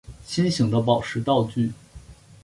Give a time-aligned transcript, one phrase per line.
[0.25, 1.71] 心形的宝石道具。